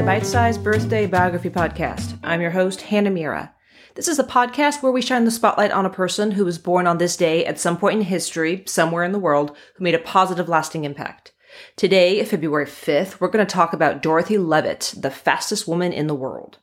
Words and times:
the 0.00 0.06
Bite 0.06 0.24
Sized 0.24 0.64
Birthday 0.64 1.04
Biography 1.04 1.50
Podcast. 1.50 2.18
I'm 2.22 2.40
your 2.40 2.52
host, 2.52 2.80
Hannah 2.80 3.10
Mira. 3.10 3.54
This 3.96 4.08
is 4.08 4.18
a 4.18 4.24
podcast 4.24 4.82
where 4.82 4.90
we 4.90 5.02
shine 5.02 5.26
the 5.26 5.30
spotlight 5.30 5.72
on 5.72 5.84
a 5.84 5.90
person 5.90 6.30
who 6.30 6.46
was 6.46 6.56
born 6.56 6.86
on 6.86 6.96
this 6.96 7.18
day 7.18 7.44
at 7.44 7.60
some 7.60 7.76
point 7.76 7.98
in 7.98 8.06
history, 8.06 8.64
somewhere 8.66 9.04
in 9.04 9.12
the 9.12 9.18
world, 9.18 9.54
who 9.76 9.84
made 9.84 9.94
a 9.94 9.98
positive, 9.98 10.48
lasting 10.48 10.84
impact. 10.84 11.32
Today, 11.76 12.24
February 12.24 12.64
5th, 12.64 13.20
we're 13.20 13.28
going 13.28 13.46
to 13.46 13.52
talk 13.52 13.74
about 13.74 14.00
Dorothy 14.00 14.38
Levitt, 14.38 14.94
the 14.96 15.10
fastest 15.10 15.68
woman 15.68 15.92
in 15.92 16.06
the 16.06 16.14
world. 16.14 16.60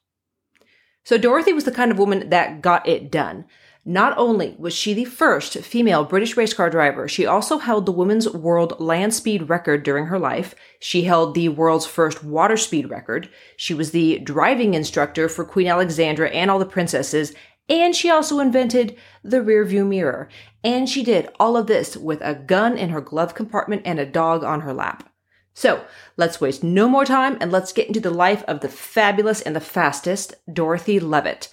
So, 1.03 1.19
Dorothy 1.19 1.53
was 1.53 1.65
the 1.65 1.71
kind 1.71 1.91
of 1.91 1.99
woman 1.99 2.31
that 2.31 2.63
got 2.63 2.87
it 2.87 3.11
done. 3.11 3.45
Not 3.89 4.17
only 4.17 4.53
was 4.59 4.73
she 4.73 4.93
the 4.93 5.05
first 5.05 5.59
female 5.59 6.03
British 6.03 6.35
race 6.35 6.53
car 6.53 6.69
driver, 6.69 7.07
she 7.07 7.25
also 7.25 7.57
held 7.57 7.85
the 7.85 7.93
women's 7.93 8.29
world 8.29 8.77
land 8.81 9.13
speed 9.13 9.47
record 9.47 9.83
during 9.83 10.07
her 10.07 10.19
life. 10.19 10.53
She 10.77 11.03
held 11.03 11.33
the 11.33 11.47
world's 11.47 11.85
first 11.85 12.21
water 12.21 12.57
speed 12.57 12.89
record. 12.89 13.29
She 13.55 13.73
was 13.73 13.91
the 13.91 14.19
driving 14.19 14.73
instructor 14.73 15.29
for 15.29 15.45
Queen 15.45 15.67
Alexandra 15.67 16.29
and 16.31 16.51
all 16.51 16.59
the 16.59 16.65
princesses. 16.65 17.33
And 17.69 17.95
she 17.95 18.09
also 18.09 18.39
invented 18.39 18.97
the 19.23 19.41
rear 19.41 19.63
view 19.63 19.85
mirror. 19.85 20.27
And 20.65 20.89
she 20.89 21.01
did 21.01 21.29
all 21.39 21.55
of 21.55 21.67
this 21.67 21.95
with 21.95 22.19
a 22.21 22.35
gun 22.35 22.77
in 22.77 22.89
her 22.89 22.99
glove 22.99 23.35
compartment 23.35 23.83
and 23.85 24.01
a 24.01 24.05
dog 24.05 24.43
on 24.43 24.61
her 24.61 24.73
lap. 24.73 25.09
So 25.53 25.85
let's 26.17 26.41
waste 26.41 26.61
no 26.61 26.89
more 26.89 27.05
time 27.05 27.37
and 27.39 27.53
let's 27.53 27.71
get 27.71 27.87
into 27.87 28.01
the 28.01 28.11
life 28.11 28.43
of 28.49 28.59
the 28.59 28.67
fabulous 28.67 29.41
and 29.41 29.55
the 29.55 29.61
fastest 29.61 30.35
Dorothy 30.51 30.99
Levitt 30.99 31.47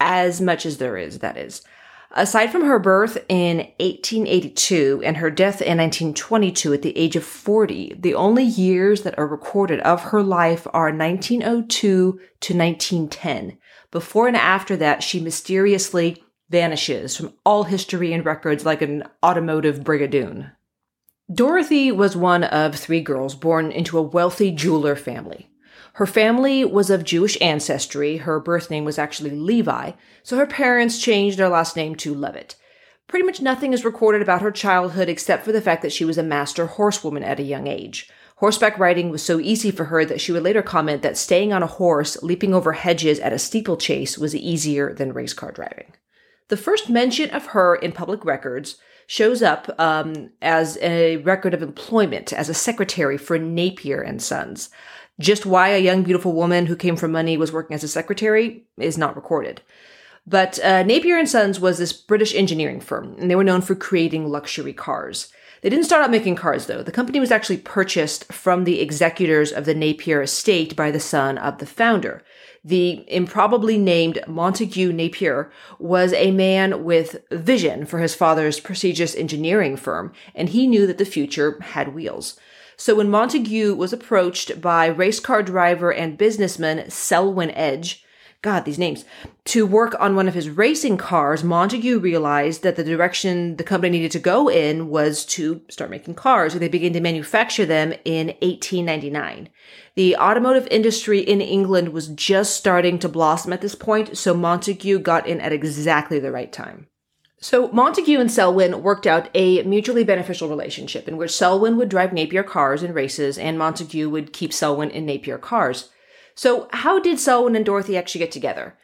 as 0.00 0.40
much 0.40 0.66
as 0.66 0.78
there 0.78 0.96
is, 0.96 1.20
that 1.20 1.36
is. 1.36 1.62
Aside 2.12 2.50
from 2.50 2.64
her 2.64 2.78
birth 2.78 3.18
in 3.28 3.58
1882 3.78 5.02
and 5.04 5.16
her 5.16 5.30
death 5.30 5.60
in 5.60 5.78
1922 5.78 6.72
at 6.72 6.82
the 6.82 6.96
age 6.96 7.16
of 7.16 7.24
40, 7.24 7.96
the 7.98 8.14
only 8.14 8.44
years 8.44 9.02
that 9.02 9.18
are 9.18 9.26
recorded 9.26 9.80
of 9.80 10.04
her 10.04 10.22
life 10.22 10.66
are 10.72 10.92
1902 10.92 11.68
to 11.78 12.18
1910. 12.56 13.58
Before 13.90 14.28
and 14.28 14.36
after 14.36 14.76
that, 14.76 15.02
she 15.02 15.20
mysteriously 15.20 16.22
vanishes 16.48 17.16
from 17.16 17.34
all 17.44 17.64
history 17.64 18.12
and 18.12 18.24
records 18.24 18.64
like 18.64 18.82
an 18.82 19.04
automotive 19.24 19.80
brigadoon. 19.80 20.52
Dorothy 21.32 21.90
was 21.90 22.16
one 22.16 22.44
of 22.44 22.76
three 22.76 23.00
girls 23.00 23.34
born 23.34 23.72
into 23.72 23.98
a 23.98 24.02
wealthy 24.02 24.52
jeweler 24.52 24.94
family. 24.94 25.50
Her 25.96 26.06
family 26.06 26.62
was 26.62 26.90
of 26.90 27.04
Jewish 27.04 27.38
ancestry. 27.40 28.18
Her 28.18 28.38
birth 28.38 28.70
name 28.70 28.84
was 28.84 28.98
actually 28.98 29.30
Levi, 29.30 29.92
so 30.22 30.36
her 30.36 30.46
parents 30.46 31.00
changed 31.00 31.38
their 31.38 31.48
last 31.48 31.74
name 31.74 31.94
to 31.96 32.14
Levitt. 32.14 32.54
Pretty 33.08 33.24
much 33.24 33.40
nothing 33.40 33.72
is 33.72 33.82
recorded 33.82 34.20
about 34.20 34.42
her 34.42 34.50
childhood 34.50 35.08
except 35.08 35.42
for 35.42 35.52
the 35.52 35.60
fact 35.62 35.80
that 35.80 35.92
she 35.94 36.04
was 36.04 36.18
a 36.18 36.22
master 36.22 36.66
horsewoman 36.66 37.22
at 37.22 37.40
a 37.40 37.44
young 37.44 37.66
age. 37.66 38.10
Horseback 38.36 38.78
riding 38.78 39.08
was 39.08 39.22
so 39.22 39.40
easy 39.40 39.70
for 39.70 39.84
her 39.84 40.04
that 40.04 40.20
she 40.20 40.32
would 40.32 40.42
later 40.42 40.60
comment 40.60 41.00
that 41.00 41.16
staying 41.16 41.54
on 41.54 41.62
a 41.62 41.66
horse, 41.66 42.22
leaping 42.22 42.52
over 42.52 42.74
hedges 42.74 43.18
at 43.20 43.32
a 43.32 43.38
steeplechase 43.38 44.18
was 44.18 44.36
easier 44.36 44.92
than 44.92 45.14
race 45.14 45.32
car 45.32 45.50
driving. 45.50 45.94
The 46.48 46.58
first 46.58 46.90
mention 46.90 47.30
of 47.30 47.46
her 47.46 47.74
in 47.74 47.92
public 47.92 48.22
records 48.22 48.76
shows 49.06 49.40
up 49.40 49.70
um, 49.78 50.30
as 50.42 50.76
a 50.82 51.16
record 51.18 51.54
of 51.54 51.62
employment 51.62 52.32
as 52.32 52.48
a 52.48 52.54
secretary 52.54 53.16
for 53.16 53.38
Napier 53.38 54.02
and 54.02 54.20
Sons. 54.20 54.68
Just 55.18 55.46
why 55.46 55.68
a 55.68 55.78
young, 55.78 56.02
beautiful 56.02 56.32
woman 56.32 56.66
who 56.66 56.76
came 56.76 56.96
from 56.96 57.12
money 57.12 57.36
was 57.36 57.52
working 57.52 57.74
as 57.74 57.82
a 57.82 57.88
secretary 57.88 58.64
is 58.76 58.98
not 58.98 59.16
recorded. 59.16 59.62
But 60.26 60.58
uh, 60.58 60.82
Napier 60.82 61.18
and 61.18 61.28
Sons 61.28 61.60
was 61.60 61.78
this 61.78 61.92
British 61.92 62.34
engineering 62.34 62.80
firm, 62.80 63.16
and 63.18 63.30
they 63.30 63.36
were 63.36 63.44
known 63.44 63.62
for 63.62 63.74
creating 63.74 64.28
luxury 64.28 64.72
cars. 64.72 65.32
They 65.62 65.70
didn't 65.70 65.84
start 65.86 66.04
out 66.04 66.10
making 66.10 66.36
cars, 66.36 66.66
though. 66.66 66.82
The 66.82 66.92
company 66.92 67.18
was 67.18 67.30
actually 67.30 67.58
purchased 67.58 68.32
from 68.32 68.64
the 68.64 68.80
executors 68.80 69.52
of 69.52 69.64
the 69.64 69.74
Napier 69.74 70.22
estate 70.22 70.76
by 70.76 70.90
the 70.90 71.00
son 71.00 71.38
of 71.38 71.58
the 71.58 71.66
founder. 71.66 72.22
The 72.64 73.04
improbably 73.06 73.78
named 73.78 74.18
Montague 74.26 74.92
Napier 74.92 75.50
was 75.78 76.12
a 76.12 76.32
man 76.32 76.84
with 76.84 77.24
vision 77.30 77.86
for 77.86 78.00
his 78.00 78.14
father's 78.14 78.60
prestigious 78.60 79.14
engineering 79.14 79.76
firm, 79.76 80.12
and 80.34 80.48
he 80.48 80.66
knew 80.66 80.86
that 80.86 80.98
the 80.98 81.04
future 81.04 81.58
had 81.60 81.94
wheels. 81.94 82.38
So 82.76 82.94
when 82.94 83.10
Montague 83.10 83.74
was 83.74 83.92
approached 83.92 84.60
by 84.60 84.86
race 84.86 85.18
car 85.18 85.42
driver 85.42 85.92
and 85.92 86.18
businessman 86.18 86.90
Selwyn 86.90 87.50
Edge, 87.52 88.04
God, 88.42 88.64
these 88.64 88.78
names, 88.78 89.04
to 89.46 89.66
work 89.66 89.96
on 89.98 90.14
one 90.14 90.28
of 90.28 90.34
his 90.34 90.50
racing 90.50 90.98
cars, 90.98 91.42
Montague 91.42 91.98
realized 91.98 92.62
that 92.62 92.76
the 92.76 92.84
direction 92.84 93.56
the 93.56 93.64
company 93.64 93.96
needed 93.96 94.12
to 94.12 94.18
go 94.18 94.48
in 94.48 94.88
was 94.88 95.24
to 95.26 95.62
start 95.68 95.90
making 95.90 96.14
cars. 96.14 96.52
So 96.52 96.58
they 96.58 96.68
began 96.68 96.92
to 96.92 97.00
manufacture 97.00 97.64
them 97.64 97.94
in 98.04 98.28
1899. 98.42 99.48
The 99.94 100.16
automotive 100.16 100.68
industry 100.70 101.20
in 101.20 101.40
England 101.40 101.88
was 101.88 102.08
just 102.08 102.56
starting 102.56 102.98
to 102.98 103.08
blossom 103.08 103.54
at 103.54 103.62
this 103.62 103.74
point, 103.74 104.18
so 104.18 104.34
Montague 104.34 104.98
got 105.00 105.26
in 105.26 105.40
at 105.40 105.52
exactly 105.52 106.20
the 106.20 106.30
right 106.30 106.52
time. 106.52 106.88
So 107.38 107.68
Montague 107.68 108.18
and 108.18 108.32
Selwyn 108.32 108.82
worked 108.82 109.06
out 109.06 109.28
a 109.34 109.62
mutually 109.62 110.04
beneficial 110.04 110.48
relationship 110.48 111.06
in 111.06 111.16
which 111.16 111.36
Selwyn 111.36 111.76
would 111.76 111.90
drive 111.90 112.12
Napier 112.12 112.42
cars 112.42 112.82
in 112.82 112.94
races 112.94 113.36
and 113.36 113.58
Montague 113.58 114.08
would 114.08 114.32
keep 114.32 114.52
Selwyn 114.52 114.90
in 114.90 115.04
Napier 115.04 115.38
cars. 115.38 115.90
So 116.34 116.68
how 116.72 116.98
did 116.98 117.20
Selwyn 117.20 117.54
and 117.54 117.64
Dorothy 117.64 117.96
actually 117.96 118.20
get 118.20 118.32
together? 118.32 118.76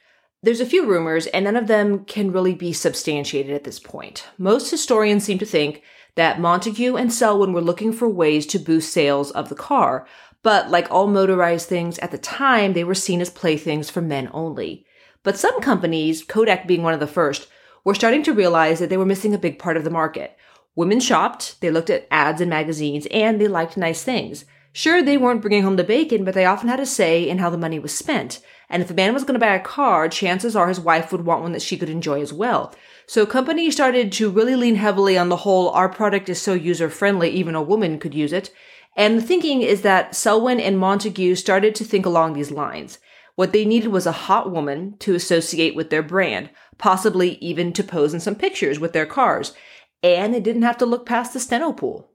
There's 0.43 0.61
a 0.61 0.67
few 0.67 0.87
rumors 0.87 1.27
and 1.29 1.45
none 1.45 1.57
of 1.57 1.67
them 1.67 2.05
can 2.05 2.33
really 2.33 2.55
be 2.55 2.73
substantiated 2.73 3.55
at 3.55 3.65
this 3.65 3.79
point. 3.79 4.27
Most 4.37 4.71
historians 4.71 5.25
seem 5.25 5.39
to 5.39 5.47
think 5.47 5.83
that 6.15 6.41
Montague 6.41 6.97
and 6.97 7.13
Selwyn 7.13 7.53
were 7.53 7.61
looking 7.61 7.93
for 7.93 8.09
ways 8.09 8.45
to 8.47 8.59
boost 8.59 8.93
sales 8.93 9.31
of 9.31 9.49
the 9.49 9.55
car, 9.55 10.07
but 10.43 10.71
like 10.71 10.91
all 10.91 11.07
motorized 11.07 11.69
things 11.69 11.99
at 12.01 12.11
the 12.11 12.19
time, 12.19 12.75
they 12.75 12.85
were 12.85 12.95
seen 12.95 13.21
as 13.21 13.31
playthings 13.31 13.89
for 13.89 14.03
men 14.03 14.29
only. 14.33 14.85
But 15.23 15.39
some 15.39 15.61
companies, 15.61 16.23
Kodak 16.23 16.67
being 16.67 16.83
one 16.83 16.95
of 16.95 17.01
the 17.01 17.07
first, 17.07 17.47
were 17.85 17.95
starting 17.95 18.23
to 18.25 18.33
realize 18.33 18.79
that 18.79 18.91
they 18.91 18.97
were 18.97 19.07
missing 19.07 19.35
a 19.35 19.39
big 19.39 19.59
part 19.59 19.77
of 19.77 19.85
the 19.85 19.91
market. 19.91 20.37
Women 20.75 21.01
shopped, 21.01 21.61
they 21.61 21.71
looked 21.71 21.91
at 21.91 22.07
ads 22.11 22.41
in 22.41 22.49
magazines, 22.49 23.07
and 23.11 23.41
they 23.41 23.49
liked 23.49 23.77
nice 23.77 24.03
things. 24.03 24.45
Sure, 24.73 25.03
they 25.03 25.19
weren't 25.19 25.43
bringing 25.43 25.63
home 25.63 25.77
the 25.77 25.85
bacon, 25.85 26.25
but 26.25 26.33
they 26.33 26.47
often 26.47 26.69
had 26.69 26.81
a 26.81 26.87
say 26.87 27.29
in 27.29 27.39
how 27.39 27.51
the 27.51 27.59
money 27.59 27.79
was 27.79 27.95
spent. 27.95 28.41
And 28.71 28.83
if 28.83 28.91
a 28.91 28.95
man 28.95 29.13
was 29.13 29.25
going 29.25 29.35
to 29.35 29.47
buy 29.47 29.55
a 29.55 29.61
car, 29.61 30.09
chances 30.09 30.57
are 30.57 30.69
his 30.69 30.81
wife 30.81 31.13
would 31.13 31.27
want 31.27 31.43
one 31.43 31.53
that 31.53 31.61
she 31.61 31.77
could 31.77 31.91
enjoy 31.91 32.23
as 32.23 32.33
well. 32.33 32.75
So 33.07 33.27
companies 33.27 33.75
started 33.75 34.11
to 34.13 34.31
really 34.31 34.57
lean 34.57 34.77
heavily 34.77 35.19
on 35.19 35.29
the 35.29 35.37
whole, 35.37 35.69
our 35.71 35.91
product 35.91 36.31
is 36.31 36.41
so 36.41 36.55
user 36.55 36.89
friendly, 36.89 37.29
even 37.29 37.55
a 37.55 37.61
woman 37.61 37.99
could 37.99 38.15
use 38.15 38.33
it. 38.33 38.51
And 38.97 39.19
the 39.19 39.23
thinking 39.23 39.61
is 39.61 39.83
that 39.83 40.15
Selwyn 40.15 40.59
and 40.59 40.79
Montague 40.79 41.35
started 41.35 41.75
to 41.75 41.85
think 41.85 42.07
along 42.07 42.33
these 42.33 42.51
lines. 42.51 42.99
What 43.35 43.53
they 43.53 43.65
needed 43.65 43.89
was 43.89 44.07
a 44.07 44.13
hot 44.13 44.51
woman 44.51 44.97
to 44.99 45.15
associate 45.15 45.75
with 45.75 45.91
their 45.91 46.03
brand, 46.03 46.51
possibly 46.79 47.37
even 47.37 47.73
to 47.73 47.85
pose 47.85 48.13
in 48.13 48.21
some 48.21 48.35
pictures 48.35 48.79
with 48.79 48.93
their 48.93 49.07
cars. 49.07 49.55
And 50.03 50.35
they 50.35 50.41
didn't 50.41 50.63
have 50.63 50.79
to 50.79 50.87
look 50.87 51.07
past 51.07 51.33
the 51.33 51.41
steno 51.41 51.73
pool. 51.73 52.11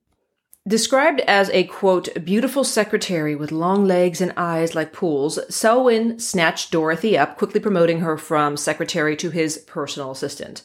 Described 0.67 1.21
as 1.21 1.49
a 1.51 1.63
quote, 1.63 2.09
beautiful 2.25 2.65
secretary 2.65 3.35
with 3.35 3.53
long 3.53 3.85
legs 3.85 4.19
and 4.19 4.33
eyes 4.35 4.75
like 4.75 4.91
pools, 4.91 5.39
Selwyn 5.49 6.19
snatched 6.19 6.71
Dorothy 6.71 7.17
up, 7.17 7.37
quickly 7.37 7.61
promoting 7.61 8.01
her 8.01 8.17
from 8.17 8.57
secretary 8.57 9.15
to 9.15 9.29
his 9.29 9.59
personal 9.59 10.11
assistant. 10.11 10.63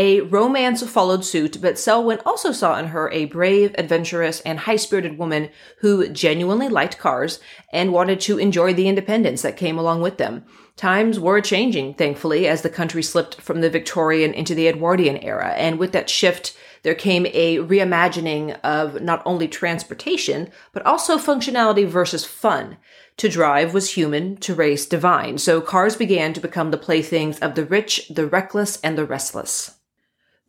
A 0.00 0.20
romance 0.20 0.80
followed 0.88 1.24
suit, 1.24 1.60
but 1.60 1.76
Selwyn 1.76 2.20
also 2.24 2.52
saw 2.52 2.78
in 2.78 2.86
her 2.86 3.10
a 3.10 3.24
brave, 3.24 3.74
adventurous, 3.76 4.40
and 4.42 4.60
high 4.60 4.76
spirited 4.76 5.18
woman 5.18 5.50
who 5.78 6.08
genuinely 6.10 6.68
liked 6.68 6.98
cars 6.98 7.40
and 7.72 7.92
wanted 7.92 8.20
to 8.20 8.38
enjoy 8.38 8.72
the 8.72 8.86
independence 8.86 9.42
that 9.42 9.56
came 9.56 9.76
along 9.76 10.00
with 10.00 10.18
them. 10.18 10.44
Times 10.76 11.18
were 11.18 11.40
changing, 11.40 11.94
thankfully, 11.94 12.46
as 12.46 12.62
the 12.62 12.70
country 12.70 13.02
slipped 13.02 13.40
from 13.40 13.60
the 13.60 13.68
Victorian 13.68 14.32
into 14.32 14.54
the 14.54 14.68
Edwardian 14.68 15.16
era, 15.16 15.48
and 15.56 15.80
with 15.80 15.90
that 15.90 16.08
shift, 16.08 16.56
there 16.84 16.94
came 16.94 17.26
a 17.26 17.56
reimagining 17.56 18.56
of 18.60 19.02
not 19.02 19.20
only 19.26 19.48
transportation, 19.48 20.48
but 20.72 20.86
also 20.86 21.18
functionality 21.18 21.84
versus 21.84 22.24
fun. 22.24 22.76
To 23.16 23.28
drive 23.28 23.74
was 23.74 23.94
human, 23.94 24.36
to 24.36 24.54
race 24.54 24.86
divine, 24.86 25.38
so 25.38 25.60
cars 25.60 25.96
began 25.96 26.34
to 26.34 26.40
become 26.40 26.70
the 26.70 26.78
playthings 26.78 27.40
of 27.40 27.56
the 27.56 27.64
rich, 27.64 28.06
the 28.08 28.28
reckless, 28.28 28.80
and 28.82 28.96
the 28.96 29.04
restless. 29.04 29.74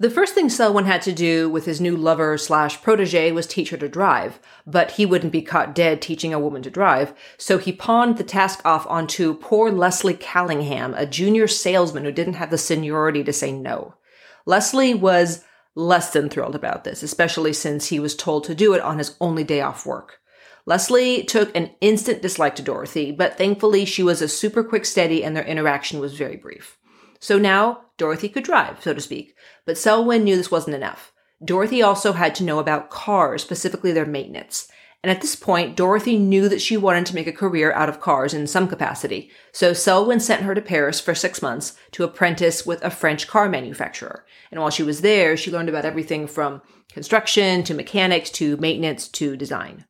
The 0.01 0.10
first 0.10 0.34
thing 0.34 0.48
Selwyn 0.48 0.86
had 0.86 1.01
to 1.01 1.12
do 1.12 1.50
with 1.50 1.66
his 1.66 1.81
new 1.81 1.98
lover 1.98 2.38
slash 2.38 2.81
protege 2.81 3.34
was 3.34 3.46
teach 3.46 3.72
her 3.72 3.78
to 3.78 3.90
drive, 3.90 4.40
but 4.66 4.92
he 4.92 5.06
wouldn't 5.06 5.34
be 5.34 5.42
caught 5.42 5.75
dead 5.75 6.01
teaching 6.01 6.34
a 6.34 6.40
woman 6.40 6.62
to 6.62 6.69
drive, 6.69 7.13
so 7.38 7.57
he 7.57 7.74
pawned 7.74 8.18
the 8.18 8.24
task 8.24 8.62
off 8.63 8.88
onto 8.88 9.34
poor 9.34 9.69
Leslie 9.69 10.13
Callingham, 10.13 10.94
a 10.94 11.06
junior 11.06 11.50
salesman 11.50 12.06
who 12.06 12.13
didn't 12.13 12.36
have 12.36 12.50
the 12.50 12.57
seniority 12.57 13.25
to 13.25 13.34
say 13.34 13.51
no. 13.51 13.96
Leslie 14.46 14.94
was 14.94 15.44
less 15.75 16.13
than 16.13 16.30
thrilled 16.30 16.56
about 16.56 16.86
this, 16.86 17.04
especially 17.04 17.52
since 17.52 17.88
he 17.88 18.00
was 18.00 18.16
told 18.16 18.45
to 18.45 18.56
do 18.56 18.74
it 18.74 18.81
on 18.81 19.00
his 19.00 19.18
only 19.19 19.44
day 19.44 19.60
off 19.60 19.86
work. 19.86 20.22
Leslie 20.66 21.24
took 21.24 21.54
an 21.54 21.72
instant 21.81 22.22
dislike 22.22 22.56
to 22.56 22.62
Dorothy, 22.62 23.12
but 23.12 23.38
thankfully 23.38 23.84
she 23.84 24.04
was 24.04 24.22
a 24.22 24.30
super 24.30 24.63
quick 24.63 24.86
steady 24.86 25.25
and 25.25 25.36
their 25.36 25.44
interaction 25.44 26.00
was 26.00 26.16
very 26.16 26.38
brief. 26.38 26.79
So 27.19 27.38
now 27.38 27.81
Dorothy 27.98 28.30
could 28.30 28.44
drive, 28.44 28.81
so 28.81 28.94
to 28.94 29.01
speak, 29.01 29.36
but 29.66 29.77
Selwyn 29.77 30.24
knew 30.24 30.36
this 30.36 30.51
wasn't 30.51 30.75
enough. 30.75 31.12
Dorothy 31.44 31.81
also 31.81 32.13
had 32.13 32.36
to 32.36 32.44
know 32.44 32.60
about 32.60 32.89
cars, 32.89 33.42
specifically 33.42 33.92
their 33.92 34.06
maintenance. 34.06 34.68
And 35.01 35.10
at 35.10 35.21
this 35.21 35.36
point, 35.36 35.77
Dorothy 35.77 36.18
knew 36.18 36.50
that 36.50 36.62
she 36.62 36.75
wanted 36.75 37.06
to 37.06 37.16
make 37.16 37.27
a 37.27 37.31
career 37.31 37.71
out 37.71 37.88
of 37.88 38.01
cars 38.01 38.33
in 38.33 38.48
some 38.48 38.68
capacity. 38.68 39.31
So 39.54 39.71
Selwyn 39.71 40.19
sent 40.19 40.44
her 40.44 40.54
to 40.54 40.62
Paris 40.62 41.00
for 41.00 41.16
six 41.16 41.42
months 41.42 41.77
to 41.92 42.04
apprentice 42.04 42.66
with 42.66 42.83
a 42.83 42.89
French 42.89 43.27
car 43.27 43.48
manufacturer. 43.48 44.25
And 44.51 44.60
while 44.60 44.69
she 44.69 44.83
was 44.83 45.00
there, 45.00 45.38
she 45.38 45.51
learned 45.51 45.69
about 45.69 45.86
everything 45.86 46.27
from 46.27 46.62
construction 46.92 47.63
to 47.63 47.74
mechanics 47.74 48.30
to 48.31 48.57
maintenance 48.57 49.07
to 49.10 49.38
design. 49.38 49.86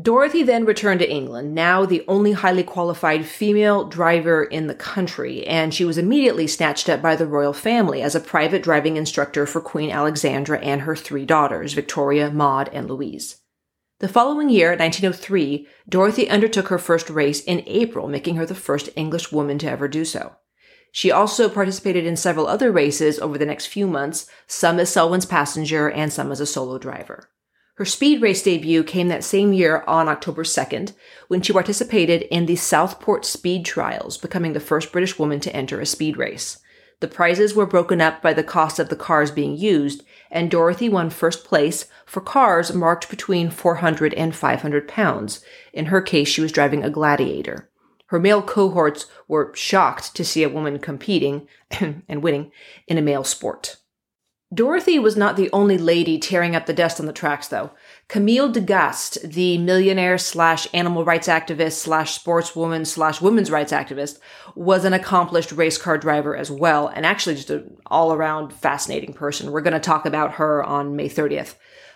Dorothy 0.00 0.44
then 0.44 0.64
returned 0.66 1.00
to 1.00 1.10
England, 1.10 1.52
now 1.52 1.84
the 1.84 2.04
only 2.06 2.30
highly 2.30 2.62
qualified 2.62 3.26
female 3.26 3.84
driver 3.84 4.44
in 4.44 4.68
the 4.68 4.74
country, 4.74 5.44
and 5.44 5.74
she 5.74 5.84
was 5.84 5.98
immediately 5.98 6.46
snatched 6.46 6.88
up 6.88 7.02
by 7.02 7.16
the 7.16 7.26
royal 7.26 7.52
family 7.52 8.00
as 8.00 8.14
a 8.14 8.20
private 8.20 8.62
driving 8.62 8.96
instructor 8.96 9.46
for 9.46 9.60
Queen 9.60 9.90
Alexandra 9.90 10.60
and 10.60 10.82
her 10.82 10.94
three 10.94 11.26
daughters, 11.26 11.72
Victoria, 11.72 12.30
Maud, 12.30 12.70
and 12.72 12.88
Louise. 12.88 13.38
The 13.98 14.06
following 14.06 14.48
year, 14.48 14.70
1903, 14.70 15.66
Dorothy 15.88 16.30
undertook 16.30 16.68
her 16.68 16.78
first 16.78 17.10
race 17.10 17.42
in 17.42 17.64
April, 17.66 18.06
making 18.06 18.36
her 18.36 18.46
the 18.46 18.54
first 18.54 18.90
English 18.94 19.32
woman 19.32 19.58
to 19.58 19.68
ever 19.68 19.88
do 19.88 20.04
so. 20.04 20.36
She 20.92 21.10
also 21.10 21.48
participated 21.48 22.06
in 22.06 22.16
several 22.16 22.46
other 22.46 22.70
races 22.70 23.18
over 23.18 23.36
the 23.36 23.44
next 23.44 23.66
few 23.66 23.88
months, 23.88 24.26
some 24.46 24.78
as 24.78 24.88
Selwyn's 24.88 25.26
passenger 25.26 25.90
and 25.90 26.12
some 26.12 26.30
as 26.30 26.40
a 26.40 26.46
solo 26.46 26.78
driver. 26.78 27.28
Her 27.80 27.86
speed 27.86 28.20
race 28.20 28.42
debut 28.42 28.84
came 28.84 29.08
that 29.08 29.24
same 29.24 29.54
year 29.54 29.84
on 29.86 30.06
October 30.06 30.44
2nd, 30.44 30.92
when 31.28 31.40
she 31.40 31.54
participated 31.54 32.20
in 32.30 32.44
the 32.44 32.56
Southport 32.56 33.24
Speed 33.24 33.64
Trials, 33.64 34.18
becoming 34.18 34.52
the 34.52 34.60
first 34.60 34.92
British 34.92 35.18
woman 35.18 35.40
to 35.40 35.56
enter 35.56 35.80
a 35.80 35.86
speed 35.86 36.18
race. 36.18 36.58
The 37.00 37.08
prizes 37.08 37.54
were 37.54 37.64
broken 37.64 38.02
up 38.02 38.20
by 38.20 38.34
the 38.34 38.44
cost 38.44 38.78
of 38.78 38.90
the 38.90 38.96
cars 38.96 39.30
being 39.30 39.56
used, 39.56 40.04
and 40.30 40.50
Dorothy 40.50 40.90
won 40.90 41.08
first 41.08 41.42
place 41.42 41.86
for 42.04 42.20
cars 42.20 42.70
marked 42.74 43.08
between 43.08 43.48
400 43.48 44.12
and 44.12 44.36
500 44.36 44.86
pounds. 44.86 45.42
In 45.72 45.86
her 45.86 46.02
case, 46.02 46.28
she 46.28 46.42
was 46.42 46.52
driving 46.52 46.84
a 46.84 46.90
Gladiator. 46.90 47.70
Her 48.08 48.20
male 48.20 48.42
cohorts 48.42 49.06
were 49.26 49.54
shocked 49.54 50.14
to 50.16 50.22
see 50.22 50.42
a 50.42 50.50
woman 50.50 50.80
competing 50.80 51.48
and 51.80 52.22
winning 52.22 52.52
in 52.86 52.98
a 52.98 53.02
male 53.02 53.24
sport. 53.24 53.78
Dorothy 54.52 54.98
was 54.98 55.16
not 55.16 55.36
the 55.36 55.48
only 55.52 55.78
lady 55.78 56.18
tearing 56.18 56.56
up 56.56 56.66
the 56.66 56.72
dust 56.72 56.98
on 56.98 57.06
the 57.06 57.12
tracks, 57.12 57.46
though. 57.46 57.70
Camille 58.08 58.50
du 58.50 58.60
Gast, 58.60 59.18
the 59.22 59.58
millionaire 59.58 60.18
slash 60.18 60.66
animal 60.74 61.04
rights 61.04 61.28
activist 61.28 61.74
slash 61.74 62.18
sportswoman 62.18 62.84
slash 62.84 63.20
women's 63.20 63.48
rights 63.48 63.70
activist, 63.72 64.18
was 64.56 64.84
an 64.84 64.92
accomplished 64.92 65.52
race 65.52 65.78
car 65.78 65.96
driver 65.96 66.36
as 66.36 66.50
well, 66.50 66.88
and 66.88 67.06
actually 67.06 67.36
just 67.36 67.50
an 67.50 67.76
all 67.86 68.12
around 68.12 68.52
fascinating 68.52 69.12
person. 69.12 69.52
We're 69.52 69.60
going 69.60 69.72
to 69.72 69.78
talk 69.78 70.04
about 70.04 70.34
her 70.34 70.64
on 70.64 70.96
May 70.96 71.08
30th. 71.08 71.54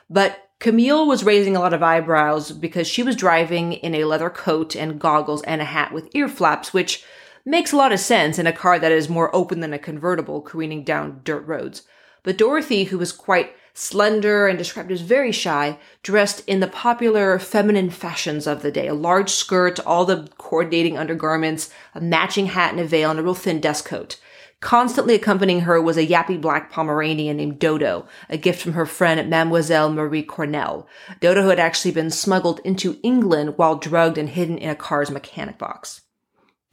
But 0.09 0.39
Camille 0.61 1.09
was 1.09 1.25
raising 1.25 1.57
a 1.57 1.61
lot 1.61 1.75
of 1.75 1.83
eyebrows 1.83 2.53
because 2.53 2.87
she 2.87 3.03
was 3.03 3.17
driving 3.17 3.73
in 3.73 3.97
a 3.97 4.05
leather 4.05 4.31
coat 4.31 4.77
and 4.77 5.01
goggles 5.01 5.43
and 5.43 5.61
a 5.61 5.65
hat 5.65 5.93
with 5.93 6.15
ear 6.15 6.29
flaps, 6.29 6.73
which 6.73 7.05
makes 7.45 7.73
a 7.73 7.77
lot 7.77 7.91
of 7.91 7.99
sense 7.99 8.39
in 8.39 8.47
a 8.47 8.53
car 8.53 8.79
that 8.79 8.93
is 8.93 9.09
more 9.09 9.35
open 9.35 9.59
than 9.59 9.73
a 9.73 9.79
convertible 9.79 10.41
careening 10.41 10.85
down 10.85 11.21
dirt 11.25 11.45
roads. 11.49 11.83
But 12.25 12.39
Dorothy, 12.39 12.85
who 12.85 12.99
was 12.99 13.13
quite 13.13 13.55
slender 13.75 14.49
and 14.49 14.57
described 14.57 14.91
as 14.91 15.01
very 15.03 15.31
shy, 15.31 15.79
dressed 16.03 16.43
in 16.47 16.61
the 16.61 16.67
popular 16.67 17.39
feminine 17.39 17.91
fashions 17.91 18.47
of 18.47 18.63
the 18.63 18.71
day. 18.71 18.89
A 18.89 18.95
large 18.95 19.31
skirt, 19.31 19.79
all 19.81 20.05
the 20.05 20.29
coordinating 20.39 20.97
undergarments, 20.97 21.71
a 21.95 22.01
matching 22.01 22.47
hat 22.47 22.71
and 22.73 22.81
a 22.81 22.85
veil, 22.85 23.11
and 23.11 23.21
a 23.21 23.23
real 23.23 23.35
thin 23.35 23.61
desk 23.61 23.85
coat. 23.87 24.19
Constantly 24.61 25.15
accompanying 25.15 25.63
her 25.63 25.83
was 25.83 25.99
a 25.99 26.07
yappy 26.07 26.41
black 26.41 26.71
Pomeranian 26.71 27.37
named 27.37 27.59
Dodo, 27.59 28.07
a 28.31 28.39
gift 28.39 28.63
from 28.63 28.73
her 28.73 28.87
friend 28.87 29.29
Mademoiselle 29.29 29.93
Marie 29.93 30.23
Cornell. 30.23 30.89
Dodo 31.21 31.51
had 31.51 31.59
actually 31.59 31.91
been 31.91 32.11
smuggled 32.11 32.61
into 32.65 32.99
England 33.03 33.59
while 33.59 33.77
drugged 33.77 34.17
and 34.17 34.31
hidden 34.31 34.57
in 34.57 34.71
a 34.71 34.75
car's 34.75 35.11
mechanic 35.11 35.59
box. 35.59 36.01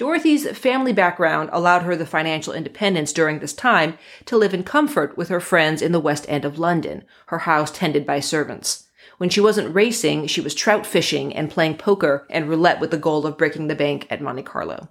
Dorothy's 0.02 0.50
family 0.58 0.94
background 0.94 1.52
allowed 1.54 1.84
her 1.84 1.96
the 1.96 2.08
financial 2.08 2.54
independence 2.54 3.14
during 3.14 3.38
this 3.38 3.54
time 3.54 4.00
to 4.26 4.36
live 4.36 4.52
in 4.52 4.64
comfort 4.64 5.16
with 5.16 5.30
her 5.30 5.40
friends 5.40 5.80
in 5.80 5.92
the 5.92 6.00
West 6.00 6.26
End 6.28 6.44
of 6.44 6.58
London, 6.58 7.04
her 7.28 7.38
house 7.38 7.70
tended 7.70 8.04
by 8.04 8.20
servants. 8.20 8.88
When 9.20 9.30
she 9.30 9.40
wasn't 9.40 9.76
racing, 9.76 10.26
she 10.26 10.42
was 10.42 10.56
trout 10.56 10.88
fishing 10.88 11.36
and 11.36 11.52
playing 11.52 11.78
poker 11.78 12.26
and 12.32 12.50
roulette 12.50 12.80
with 12.80 12.90
the 12.90 12.98
goal 12.98 13.28
of 13.28 13.38
breaking 13.38 13.68
the 13.68 13.76
bank 13.76 14.08
at 14.10 14.24
Monte 14.24 14.42
Carlo. 14.42 14.90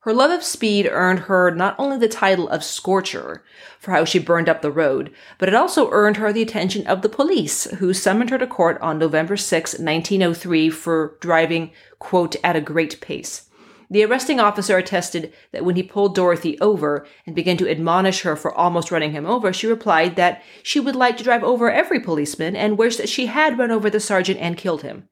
Her 0.00 0.12
love 0.12 0.32
of 0.32 0.42
speed 0.42 0.88
earned 0.90 1.20
her 1.20 1.52
not 1.52 1.76
only 1.78 1.96
the 1.96 2.08
title 2.08 2.48
of 2.48 2.64
Scorcher 2.64 3.44
for 3.78 3.92
how 3.92 4.04
she 4.04 4.18
burned 4.18 4.48
up 4.48 4.60
the 4.60 4.72
road, 4.72 5.12
but 5.38 5.48
it 5.48 5.54
also 5.54 5.88
earned 5.92 6.16
her 6.16 6.32
the 6.32 6.42
attention 6.42 6.84
of 6.88 7.02
the 7.02 7.08
police, 7.08 7.70
who 7.78 7.94
summoned 7.94 8.30
her 8.30 8.38
to 8.38 8.46
court 8.48 8.76
on 8.80 8.98
November 8.98 9.36
6, 9.36 9.74
1903 9.74 10.68
for 10.70 11.16
driving, 11.20 11.70
quote, 12.00 12.34
at 12.42 12.56
a 12.56 12.60
great 12.60 13.00
pace. 13.00 13.48
The 13.94 14.04
arresting 14.04 14.40
officer 14.40 14.76
attested 14.76 15.32
that 15.52 15.64
when 15.64 15.76
he 15.76 15.84
pulled 15.84 16.16
Dorothy 16.16 16.58
over 16.58 17.06
and 17.26 17.36
began 17.36 17.56
to 17.58 17.70
admonish 17.70 18.22
her 18.22 18.34
for 18.34 18.52
almost 18.52 18.90
running 18.90 19.12
him 19.12 19.24
over, 19.24 19.52
she 19.52 19.68
replied 19.68 20.16
that 20.16 20.42
she 20.64 20.80
would 20.80 20.96
like 20.96 21.16
to 21.18 21.22
drive 21.22 21.44
over 21.44 21.70
every 21.70 22.00
policeman 22.00 22.56
and 22.56 22.76
wished 22.76 22.98
that 22.98 23.08
she 23.08 23.26
had 23.26 23.56
run 23.56 23.70
over 23.70 23.88
the 23.88 24.00
sergeant 24.00 24.40
and 24.40 24.56
killed 24.56 24.82
him. 24.82 25.08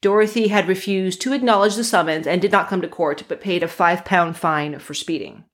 Dorothy 0.00 0.48
had 0.48 0.66
refused 0.66 1.20
to 1.20 1.34
acknowledge 1.34 1.74
the 1.74 1.84
summons 1.84 2.26
and 2.26 2.40
did 2.40 2.50
not 2.50 2.68
come 2.68 2.80
to 2.80 2.88
court, 2.88 3.22
but 3.28 3.42
paid 3.42 3.62
a 3.62 3.68
five 3.68 4.02
pound 4.02 4.38
fine 4.38 4.78
for 4.78 4.94
speeding. 4.94 5.44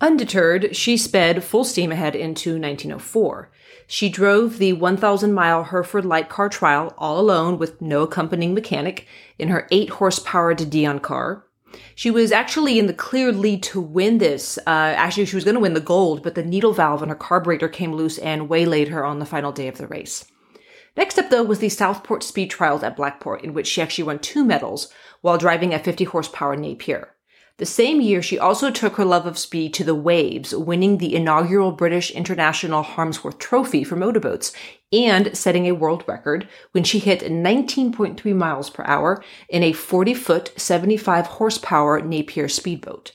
Undeterred, 0.00 0.74
she 0.74 0.96
sped 0.96 1.44
full 1.44 1.62
steam 1.64 1.92
ahead 1.92 2.16
into 2.16 2.52
1904. 2.58 3.50
She 3.86 4.08
drove 4.08 4.56
the 4.56 4.72
1,000 4.72 5.34
mile 5.34 5.64
Hereford 5.64 6.06
light 6.06 6.30
car 6.30 6.48
trial 6.48 6.94
all 6.96 7.20
alone 7.20 7.58
with 7.58 7.82
no 7.82 8.00
accompanying 8.00 8.54
mechanic 8.54 9.06
in 9.38 9.48
her 9.48 9.68
8 9.70 9.90
horsepower 9.90 10.54
De 10.54 10.64
Dion 10.64 11.00
car. 11.00 11.45
She 11.94 12.10
was 12.10 12.32
actually 12.32 12.78
in 12.78 12.86
the 12.86 12.94
clear 12.94 13.32
lead 13.32 13.62
to 13.64 13.80
win 13.80 14.18
this. 14.18 14.58
Uh, 14.58 14.94
actually, 14.96 15.26
she 15.26 15.36
was 15.36 15.44
going 15.44 15.54
to 15.54 15.60
win 15.60 15.74
the 15.74 15.80
gold, 15.80 16.22
but 16.22 16.34
the 16.34 16.44
needle 16.44 16.72
valve 16.72 17.02
on 17.02 17.08
her 17.08 17.14
carburetor 17.14 17.68
came 17.68 17.92
loose 17.92 18.18
and 18.18 18.48
waylaid 18.48 18.88
her 18.88 19.04
on 19.04 19.18
the 19.18 19.26
final 19.26 19.52
day 19.52 19.68
of 19.68 19.78
the 19.78 19.86
race. 19.86 20.26
Next 20.96 21.18
up, 21.18 21.28
though, 21.28 21.42
was 21.42 21.58
the 21.58 21.68
Southport 21.68 22.22
Speed 22.22 22.50
Trials 22.50 22.82
at 22.82 22.96
Blackpool, 22.96 23.34
in 23.34 23.52
which 23.52 23.66
she 23.66 23.82
actually 23.82 24.04
won 24.04 24.18
two 24.18 24.44
medals 24.44 24.90
while 25.20 25.36
driving 25.36 25.74
a 25.74 25.78
50 25.78 26.04
horsepower 26.04 26.56
Napier. 26.56 27.10
The 27.58 27.66
same 27.66 28.02
year, 28.02 28.20
she 28.20 28.38
also 28.38 28.70
took 28.70 28.96
her 28.96 29.04
love 29.04 29.26
of 29.26 29.38
speed 29.38 29.72
to 29.74 29.84
the 29.84 29.94
waves, 29.94 30.54
winning 30.54 30.98
the 30.98 31.14
inaugural 31.14 31.72
British 31.72 32.10
International 32.10 32.82
Harmsworth 32.82 33.38
Trophy 33.38 33.82
for 33.82 33.96
motorboats 33.96 34.52
and 34.92 35.36
setting 35.36 35.66
a 35.66 35.72
world 35.72 36.04
record 36.06 36.48
when 36.72 36.84
she 36.84 36.98
hit 36.98 37.20
19.3 37.20 38.34
miles 38.34 38.70
per 38.70 38.84
hour 38.84 39.22
in 39.48 39.62
a 39.62 39.72
40 39.72 40.14
foot, 40.14 40.52
75 40.56 41.26
horsepower 41.26 42.00
Napier 42.00 42.48
speedboat. 42.48 43.12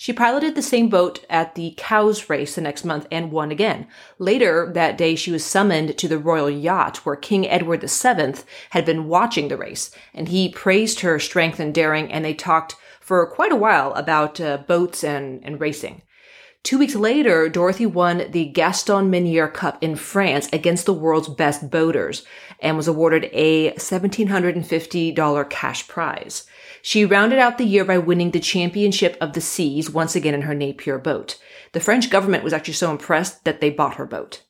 She 0.00 0.14
piloted 0.14 0.54
the 0.54 0.62
same 0.62 0.88
boat 0.88 1.26
at 1.28 1.56
the 1.56 1.74
Cowes 1.76 2.30
race 2.30 2.54
the 2.54 2.62
next 2.62 2.86
month 2.86 3.06
and 3.10 3.30
won 3.30 3.50
again. 3.50 3.86
Later 4.18 4.70
that 4.72 4.96
day, 4.96 5.14
she 5.14 5.30
was 5.30 5.44
summoned 5.44 5.98
to 5.98 6.08
the 6.08 6.16
royal 6.16 6.48
yacht 6.48 7.04
where 7.04 7.16
King 7.16 7.46
Edward 7.46 7.82
VII 7.82 8.42
had 8.70 8.86
been 8.86 9.08
watching 9.08 9.48
the 9.48 9.58
race, 9.58 9.90
and 10.14 10.28
he 10.28 10.48
praised 10.48 11.00
her 11.00 11.18
strength 11.18 11.60
and 11.60 11.74
daring, 11.74 12.10
and 12.10 12.24
they 12.24 12.32
talked 12.32 12.76
for 12.98 13.26
quite 13.26 13.52
a 13.52 13.56
while 13.56 13.92
about 13.92 14.40
uh, 14.40 14.56
boats 14.56 15.04
and, 15.04 15.44
and 15.44 15.60
racing. 15.60 16.00
Two 16.62 16.78
weeks 16.78 16.94
later, 16.94 17.48
Dorothy 17.48 17.86
won 17.86 18.30
the 18.30 18.44
Gaston 18.44 19.10
Menier 19.10 19.48
Cup 19.48 19.82
in 19.82 19.96
France 19.96 20.48
against 20.52 20.84
the 20.84 20.92
world's 20.92 21.28
best 21.28 21.70
boaters 21.70 22.24
and 22.60 22.76
was 22.76 22.86
awarded 22.86 23.30
a 23.32 23.72
$1,750 23.72 25.50
cash 25.50 25.88
prize. 25.88 26.44
She 26.82 27.04
rounded 27.06 27.38
out 27.38 27.56
the 27.56 27.64
year 27.64 27.84
by 27.84 27.98
winning 27.98 28.30
the 28.30 28.40
Championship 28.40 29.16
of 29.20 29.32
the 29.32 29.40
Seas 29.40 29.90
once 29.90 30.14
again 30.14 30.34
in 30.34 30.42
her 30.42 30.54
Napier 30.54 30.98
boat. 30.98 31.38
The 31.72 31.80
French 31.80 32.10
government 32.10 32.44
was 32.44 32.52
actually 32.52 32.74
so 32.74 32.90
impressed 32.90 33.44
that 33.44 33.60
they 33.60 33.70
bought 33.70 33.96
her 33.96 34.06
boat. 34.06 34.42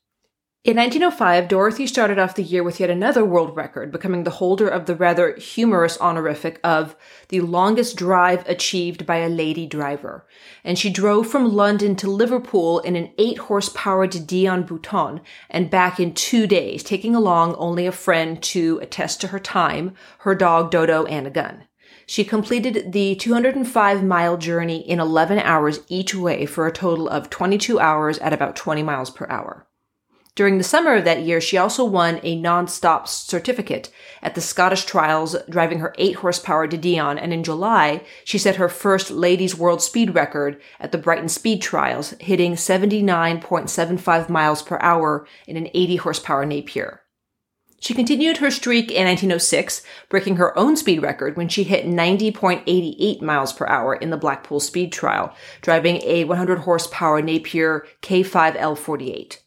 In 0.62 0.76
1905, 0.76 1.48
Dorothy 1.48 1.86
started 1.86 2.18
off 2.18 2.34
the 2.34 2.42
year 2.42 2.62
with 2.62 2.80
yet 2.80 2.90
another 2.90 3.24
world 3.24 3.56
record, 3.56 3.90
becoming 3.90 4.24
the 4.24 4.30
holder 4.30 4.68
of 4.68 4.84
the 4.84 4.94
rather 4.94 5.34
humorous 5.36 5.96
honorific 5.98 6.60
of 6.62 6.94
the 7.28 7.40
longest 7.40 7.96
drive 7.96 8.46
achieved 8.46 9.06
by 9.06 9.16
a 9.16 9.30
lady 9.30 9.66
driver. 9.66 10.26
And 10.62 10.78
she 10.78 10.90
drove 10.90 11.26
from 11.26 11.54
London 11.54 11.96
to 11.96 12.10
Liverpool 12.10 12.80
in 12.80 12.94
an 12.94 13.10
8 13.16 13.38
horsepower 13.38 14.06
Dion 14.06 14.64
Bouton 14.64 15.22
and 15.48 15.70
back 15.70 15.98
in 15.98 16.12
two 16.12 16.46
days, 16.46 16.82
taking 16.82 17.14
along 17.14 17.54
only 17.54 17.86
a 17.86 17.92
friend 17.92 18.42
to 18.42 18.80
attest 18.82 19.22
to 19.22 19.28
her 19.28 19.40
time, 19.40 19.94
her 20.18 20.34
dog 20.34 20.70
Dodo, 20.70 21.06
and 21.06 21.26
a 21.26 21.30
gun. 21.30 21.64
She 22.04 22.22
completed 22.22 22.92
the 22.92 23.14
205 23.14 24.04
mile 24.04 24.36
journey 24.36 24.86
in 24.86 25.00
11 25.00 25.38
hours 25.38 25.80
each 25.88 26.14
way 26.14 26.44
for 26.44 26.66
a 26.66 26.72
total 26.72 27.08
of 27.08 27.30
22 27.30 27.80
hours 27.80 28.18
at 28.18 28.34
about 28.34 28.56
20 28.56 28.82
miles 28.82 29.08
per 29.08 29.26
hour. 29.30 29.66
During 30.36 30.58
the 30.58 30.64
summer 30.64 30.94
of 30.94 31.04
that 31.04 31.22
year, 31.22 31.40
she 31.40 31.56
also 31.56 31.84
won 31.84 32.20
a 32.22 32.36
non-stop 32.36 33.08
certificate 33.08 33.90
at 34.22 34.34
the 34.34 34.40
Scottish 34.40 34.84
Trials, 34.84 35.36
driving 35.48 35.80
her 35.80 35.92
8 35.98 36.16
horsepower 36.16 36.66
De 36.66 36.78
Dion, 36.78 37.18
and 37.18 37.32
in 37.32 37.42
July, 37.42 38.04
she 38.24 38.38
set 38.38 38.56
her 38.56 38.68
first 38.68 39.10
ladies 39.10 39.56
world 39.56 39.82
speed 39.82 40.14
record 40.14 40.60
at 40.78 40.92
the 40.92 40.98
Brighton 40.98 41.28
Speed 41.28 41.60
Trials, 41.60 42.14
hitting 42.20 42.54
79.75 42.54 44.28
miles 44.28 44.62
per 44.62 44.78
hour 44.80 45.26
in 45.48 45.56
an 45.56 45.68
80 45.74 45.96
horsepower 45.96 46.46
Napier. 46.46 47.00
She 47.80 47.94
continued 47.94 48.36
her 48.36 48.50
streak 48.50 48.90
in 48.90 49.06
1906, 49.06 49.82
breaking 50.10 50.36
her 50.36 50.56
own 50.56 50.76
speed 50.76 51.02
record 51.02 51.36
when 51.36 51.48
she 51.48 51.64
hit 51.64 51.86
90.88 51.86 53.22
miles 53.22 53.54
per 53.54 53.66
hour 53.66 53.94
in 53.94 54.10
the 54.10 54.18
Blackpool 54.18 54.60
Speed 54.60 54.92
Trial, 54.92 55.34
driving 55.62 56.02
a 56.04 56.24
100 56.24 56.60
horsepower 56.60 57.22
Napier 57.22 57.86
K5L48. 58.02 59.38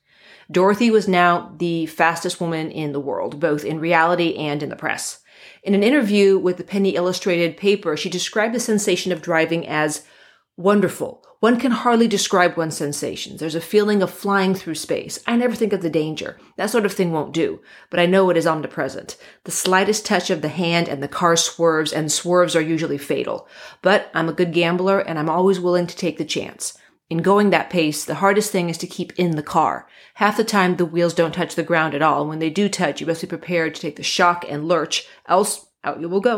Dorothy 0.51 0.91
was 0.91 1.07
now 1.07 1.53
the 1.57 1.85
fastest 1.87 2.39
woman 2.39 2.71
in 2.71 2.91
the 2.91 2.99
world, 2.99 3.39
both 3.39 3.63
in 3.63 3.79
reality 3.79 4.35
and 4.35 4.61
in 4.61 4.69
the 4.69 4.75
press. 4.75 5.19
In 5.63 5.73
an 5.73 5.83
interview 5.83 6.37
with 6.37 6.57
the 6.57 6.63
Penny 6.63 6.95
Illustrated 6.95 7.57
paper, 7.57 7.95
she 7.95 8.09
described 8.09 8.53
the 8.53 8.59
sensation 8.59 9.11
of 9.11 9.21
driving 9.21 9.67
as 9.67 10.05
wonderful, 10.57 11.23
one 11.43 11.59
can 11.59 11.71
hardly 11.71 12.07
describe 12.07 12.55
one's 12.55 12.77
sensations. 12.77 13.41
There's 13.41 13.53
a 13.53 13.59
feeling 13.59 14.01
of 14.01 14.09
flying 14.09 14.55
through 14.55 14.75
space. 14.75 15.19
I 15.27 15.35
never 15.35 15.53
think 15.53 15.73
of 15.73 15.81
the 15.81 15.89
danger. 15.89 16.39
That 16.55 16.69
sort 16.69 16.85
of 16.85 16.93
thing 16.93 17.11
won't 17.11 17.33
do, 17.33 17.59
but 17.89 17.99
I 17.99 18.05
know 18.05 18.29
it 18.29 18.37
is 18.37 18.47
omnipresent. 18.47 19.17
The 19.43 19.51
slightest 19.51 20.05
touch 20.05 20.29
of 20.29 20.41
the 20.41 20.47
hand 20.47 20.87
and 20.87 21.03
the 21.03 21.09
car 21.09 21.35
swerves, 21.35 21.91
and 21.91 22.09
swerves 22.09 22.55
are 22.55 22.61
usually 22.61 22.97
fatal. 22.97 23.45
But 23.81 24.09
I'm 24.13 24.29
a 24.29 24.33
good 24.33 24.53
gambler 24.53 24.99
and 24.99 25.19
I'm 25.19 25.29
always 25.29 25.59
willing 25.59 25.85
to 25.85 25.97
take 25.97 26.17
the 26.17 26.23
chance. 26.23 26.77
In 27.13 27.21
going 27.21 27.51
that 27.51 27.69
pace, 27.69 28.03
the 28.03 28.15
hardest 28.15 28.51
thing 28.51 28.71
is 28.71 28.77
to 28.79 28.87
keep 28.87 29.13
in 29.19 29.35
the 29.35 29.43
car. 29.43 29.87
Half 30.15 30.35
the 30.35 30.43
time, 30.43 30.77
the 30.77 30.85
wheels 30.85 31.13
don't 31.13 31.31
touch 31.31 31.53
the 31.53 31.61
ground 31.61 31.93
at 31.93 32.01
all, 32.01 32.21
and 32.21 32.29
when 32.29 32.39
they 32.39 32.49
do 32.49 32.67
touch, 32.67 32.99
you 32.99 33.05
must 33.05 33.21
be 33.21 33.27
prepared 33.27 33.75
to 33.75 33.81
take 33.81 33.97
the 33.97 34.01
shock 34.01 34.43
and 34.49 34.67
lurch, 34.67 35.07
else 35.27 35.67
out 35.83 36.01
you 36.01 36.09
will 36.09 36.21
go. 36.21 36.37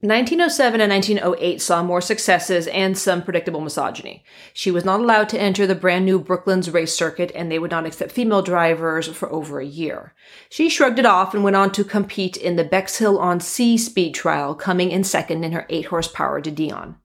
1907 0.00 0.82
and 0.82 0.92
1908 0.92 1.62
saw 1.62 1.82
more 1.82 2.02
successes 2.02 2.66
and 2.66 2.98
some 2.98 3.22
predictable 3.22 3.62
misogyny. 3.62 4.26
She 4.52 4.70
was 4.70 4.84
not 4.84 5.00
allowed 5.00 5.30
to 5.30 5.40
enter 5.40 5.66
the 5.66 5.74
brand 5.74 6.04
new 6.04 6.18
Brooklands 6.18 6.70
race 6.70 6.94
circuit, 6.94 7.32
and 7.34 7.50
they 7.50 7.58
would 7.58 7.70
not 7.70 7.86
accept 7.86 8.12
female 8.12 8.42
drivers 8.42 9.08
for 9.08 9.32
over 9.32 9.58
a 9.58 9.64
year. 9.64 10.12
She 10.50 10.68
shrugged 10.68 10.98
it 10.98 11.06
off 11.06 11.32
and 11.32 11.42
went 11.42 11.56
on 11.56 11.72
to 11.72 11.82
compete 11.82 12.36
in 12.36 12.56
the 12.56 12.62
Bexhill 12.64 13.18
on 13.18 13.40
Sea 13.40 13.78
speed 13.78 14.14
trial, 14.14 14.54
coming 14.54 14.90
in 14.90 15.02
second 15.02 15.44
in 15.44 15.52
her 15.52 15.64
8 15.70 15.86
horsepower 15.86 16.42
De 16.42 16.50
Dion. 16.50 16.96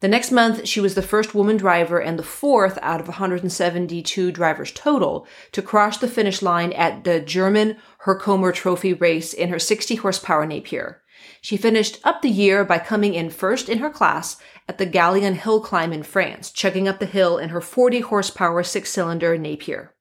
The 0.00 0.08
next 0.08 0.30
month, 0.30 0.68
she 0.68 0.80
was 0.80 0.94
the 0.94 1.02
first 1.02 1.34
woman 1.34 1.56
driver 1.56 1.98
and 1.98 2.16
the 2.16 2.22
fourth 2.22 2.78
out 2.82 3.00
of 3.00 3.08
172 3.08 4.30
drivers 4.30 4.70
total 4.70 5.26
to 5.50 5.60
cross 5.60 5.98
the 5.98 6.06
finish 6.06 6.40
line 6.40 6.72
at 6.72 7.02
the 7.02 7.18
German 7.20 7.78
Herkomer 8.04 8.54
Trophy 8.54 8.92
race 8.92 9.32
in 9.32 9.48
her 9.48 9.58
60 9.58 9.96
horsepower 9.96 10.46
Napier. 10.46 11.02
She 11.40 11.56
finished 11.56 11.98
up 12.04 12.22
the 12.22 12.30
year 12.30 12.64
by 12.64 12.78
coming 12.78 13.14
in 13.14 13.28
first 13.28 13.68
in 13.68 13.78
her 13.78 13.90
class 13.90 14.36
at 14.68 14.78
the 14.78 14.86
Gaillon 14.86 15.34
Hill 15.34 15.60
Climb 15.60 15.92
in 15.92 16.04
France, 16.04 16.52
chugging 16.52 16.86
up 16.86 17.00
the 17.00 17.06
hill 17.06 17.36
in 17.36 17.48
her 17.48 17.60
40 17.60 18.00
horsepower 18.00 18.62
six 18.62 18.90
cylinder 18.90 19.36
Napier. 19.36 19.94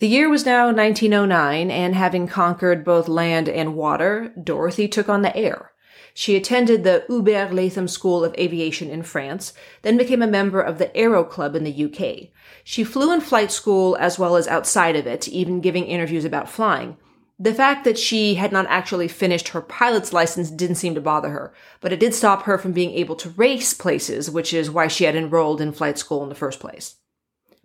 The 0.00 0.08
year 0.08 0.30
was 0.30 0.46
now 0.46 0.72
1909, 0.72 1.70
and 1.70 1.94
having 1.94 2.26
conquered 2.26 2.84
both 2.84 3.06
land 3.06 3.50
and 3.50 3.74
water, 3.74 4.32
Dorothy 4.42 4.88
took 4.88 5.10
on 5.10 5.22
the 5.22 5.36
air. 5.36 5.72
She 6.14 6.36
attended 6.36 6.84
the 6.84 7.04
Hubert 7.08 7.52
Latham 7.52 7.88
School 7.88 8.24
of 8.24 8.34
Aviation 8.38 8.88
in 8.88 9.02
France, 9.02 9.52
then 9.82 9.98
became 9.98 10.22
a 10.22 10.26
member 10.26 10.60
of 10.60 10.78
the 10.78 10.96
Aero 10.96 11.24
Club 11.24 11.54
in 11.54 11.64
the 11.64 11.84
UK. 11.84 12.30
She 12.62 12.84
flew 12.84 13.12
in 13.12 13.20
flight 13.20 13.52
school 13.52 13.96
as 14.00 14.18
well 14.18 14.36
as 14.36 14.48
outside 14.48 14.96
of 14.96 15.06
it, 15.06 15.28
even 15.28 15.60
giving 15.60 15.84
interviews 15.84 16.24
about 16.24 16.48
flying, 16.48 16.96
the 17.38 17.54
fact 17.54 17.84
that 17.84 17.98
she 17.98 18.36
had 18.36 18.52
not 18.52 18.66
actually 18.68 19.08
finished 19.08 19.48
her 19.48 19.60
pilot's 19.60 20.12
license 20.12 20.50
didn't 20.50 20.76
seem 20.76 20.94
to 20.94 21.00
bother 21.00 21.30
her, 21.30 21.52
but 21.80 21.92
it 21.92 21.98
did 21.98 22.14
stop 22.14 22.44
her 22.44 22.58
from 22.58 22.72
being 22.72 22.92
able 22.92 23.16
to 23.16 23.30
race 23.30 23.74
places, 23.74 24.30
which 24.30 24.54
is 24.54 24.70
why 24.70 24.86
she 24.86 25.04
had 25.04 25.16
enrolled 25.16 25.60
in 25.60 25.72
flight 25.72 25.98
school 25.98 26.22
in 26.22 26.28
the 26.28 26.36
first 26.36 26.60
place. 26.60 26.96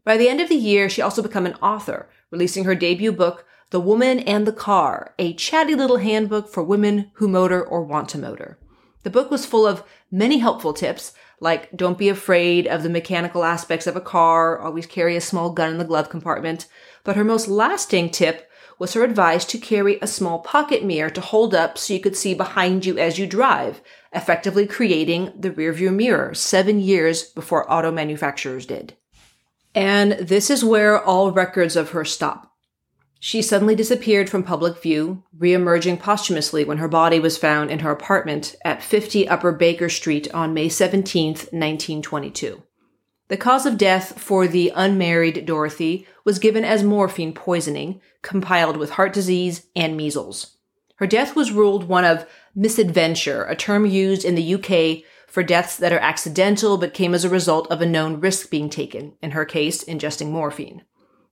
By 0.04 0.18
the 0.18 0.28
end 0.28 0.42
of 0.42 0.50
the 0.50 0.56
year, 0.56 0.90
she 0.90 1.04
also 1.04 1.22
became 1.22 1.46
an 1.46 1.54
author, 1.62 2.10
releasing 2.32 2.64
her 2.64 2.74
debut 2.74 3.12
book, 3.12 3.46
The 3.72 3.80
Woman 3.80 4.20
and 4.20 4.48
the 4.48 4.54
Car, 4.54 5.14
a 5.20 5.34
chatty 5.34 5.76
little 5.76 5.98
handbook 5.98 6.50
for 6.50 6.64
women 6.64 7.12
who 7.14 7.28
motor 7.28 7.64
or 7.64 7.84
want 7.84 8.10
to 8.10 8.18
motor. 8.18 8.58
The 9.04 9.12
book 9.12 9.30
was 9.30 9.46
full 9.46 9.68
of 9.68 9.84
many 10.10 10.40
helpful 10.40 10.74
tips, 10.74 11.14
like 11.40 11.72
don't 11.76 11.98
be 11.98 12.10
afraid 12.10 12.66
of 12.66 12.82
the 12.82 12.90
mechanical 12.90 13.44
aspects 13.44 13.86
of 13.86 13.96
a 13.96 14.02
car, 14.02 14.60
always 14.60 14.88
carry 14.88 15.16
a 15.16 15.22
small 15.22 15.52
gun 15.52 15.72
in 15.72 15.78
the 15.78 15.86
glove 15.86 16.10
compartment. 16.10 16.66
But 17.04 17.16
her 17.16 17.24
most 17.24 17.48
lasting 17.48 18.10
tip 18.10 18.50
was 18.80 18.94
her 18.94 19.04
advice 19.04 19.46
to 19.46 19.60
carry 19.60 20.00
a 20.02 20.08
small 20.08 20.40
pocket 20.40 20.84
mirror 20.84 21.12
to 21.12 21.22
hold 21.22 21.54
up 21.54 21.78
so 21.78 21.94
you 21.94 22.00
could 22.00 22.18
see 22.18 22.34
behind 22.34 22.88
you 22.88 22.98
as 22.98 23.20
you 23.20 23.28
drive, 23.28 23.82
effectively 24.14 24.66
creating 24.66 25.32
the 25.38 25.52
rearview 25.52 25.94
mirror 25.94 26.34
seven 26.34 26.80
years 26.80 27.24
before 27.24 27.72
auto 27.72 27.92
manufacturers 27.92 28.66
did. 28.66 28.96
And 29.76 30.14
this 30.14 30.50
is 30.50 30.66
where 30.66 31.00
all 31.00 31.32
records 31.32 31.76
of 31.76 31.92
her 31.92 32.04
stop. 32.04 32.49
She 33.22 33.42
suddenly 33.42 33.76
disappeared 33.76 34.30
from 34.30 34.44
public 34.44 34.82
view, 34.82 35.24
re-emerging 35.38 35.98
posthumously 35.98 36.64
when 36.64 36.78
her 36.78 36.88
body 36.88 37.20
was 37.20 37.38
found 37.38 37.70
in 37.70 37.80
her 37.80 37.92
apartment 37.92 38.56
at 38.64 38.82
50 38.82 39.28
Upper 39.28 39.52
Baker 39.52 39.90
Street 39.90 40.34
on 40.34 40.54
May 40.54 40.70
17, 40.70 41.34
1922. 41.34 42.64
The 43.28 43.38
cause 43.38 43.66
of 43.66 43.78
death 43.78 44.20
for 44.20 44.48
the 44.48 44.72
unmarried 44.74 45.46
Dorothy 45.46 46.08
was 46.24 46.40
given 46.40 46.64
as 46.64 46.82
morphine 46.82 47.34
poisoning, 47.34 48.00
compiled 48.22 48.78
with 48.78 48.92
heart 48.92 49.12
disease 49.12 49.68
and 49.76 49.98
measles. 49.98 50.56
Her 50.96 51.06
death 51.06 51.36
was 51.36 51.52
ruled 51.52 51.90
one 51.90 52.06
of 52.06 52.26
misadventure, 52.56 53.44
a 53.44 53.56
term 53.56 53.86
used 53.86 54.24
in 54.24 54.36
the 54.36 54.56
UK 54.56 55.04
for 55.28 55.44
deaths 55.44 55.76
that 55.78 55.94
are 55.94 56.00
accidental 56.00 56.78
but 56.78 56.94
came 56.94 57.14
as 57.14 57.26
a 57.26 57.30
result 57.30 57.70
of 57.70 57.82
a 57.82 57.86
known 57.86 58.20
risk 58.20 58.50
being 58.50 58.70
taken, 58.70 59.14
in 59.22 59.32
her 59.32 59.46
case, 59.46 59.84
ingesting 59.84 60.32
morphine. 60.32 60.84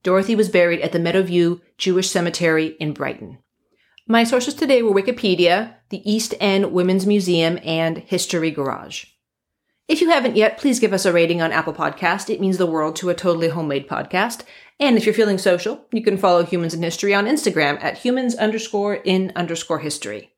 Dorothy 0.08 0.38
was 0.38 0.48
buried 0.48 0.80
at 0.80 0.94
the 0.94 1.00
Meadowview 1.00 1.60
Jewish 1.78 2.10
Cemetery 2.10 2.78
in 2.80 2.94
Brighton. 2.94 3.40
My 4.08 4.24
sources 4.24 4.54
today 4.54 4.82
were 4.82 4.94
Wikipedia, 4.94 5.74
the 5.90 6.02
East 6.10 6.34
End 6.40 6.72
Women's 6.72 7.06
Museum, 7.06 7.60
and 7.62 7.98
History 7.98 8.50
Garage. 8.50 9.08
If 9.90 10.00
you 10.00 10.10
haven't 10.10 10.38
yet, 10.38 10.60
please 10.60 10.80
give 10.80 10.94
us 10.94 11.06
a 11.06 11.12
rating 11.12 11.42
on 11.42 11.52
Apple 11.52 11.74
Podcast. 11.74 12.30
It 12.30 12.40
means 12.40 12.58
the 12.58 12.66
world 12.66 12.96
to 12.96 13.10
a 13.10 13.14
totally 13.14 13.50
homemade 13.50 13.90
podcast. 13.90 14.44
And 14.80 14.96
if 14.96 15.06
you're 15.06 15.14
feeling 15.14 15.38
social, 15.38 15.86
you 15.92 16.02
can 16.02 16.16
follow 16.18 16.46
Humans 16.46 16.74
in 16.74 16.84
History 16.84 17.14
on 17.14 17.26
Instagram 17.26 17.78
at 17.84 17.98
humans 17.98 18.34
underscore 18.36 18.96
in 18.96 19.34
underscore 19.36 19.80
history. 19.80 20.32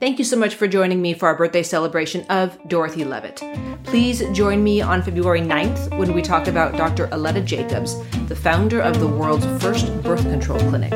Thank 0.00 0.20
you 0.20 0.24
so 0.24 0.36
much 0.36 0.54
for 0.54 0.68
joining 0.68 1.02
me 1.02 1.12
for 1.12 1.26
our 1.26 1.34
birthday 1.34 1.64
celebration 1.64 2.24
of 2.28 2.56
Dorothy 2.68 3.04
Levitt. 3.04 3.42
Please 3.82 4.22
join 4.32 4.62
me 4.62 4.80
on 4.80 5.02
February 5.02 5.40
9th 5.40 5.98
when 5.98 6.12
we 6.12 6.22
talk 6.22 6.46
about 6.46 6.76
Dr. 6.76 7.08
Aletta 7.10 7.40
Jacobs, 7.40 7.98
the 8.28 8.36
founder 8.36 8.80
of 8.80 9.00
the 9.00 9.08
world's 9.08 9.44
first 9.60 9.88
birth 10.04 10.22
control 10.22 10.60
clinic. 10.60 10.92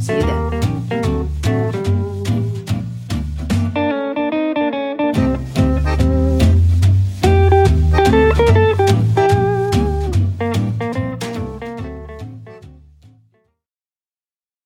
See 0.00 0.16
you 0.16 0.22
then. 0.22 0.63